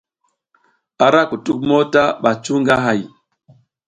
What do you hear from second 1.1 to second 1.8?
ra kutuk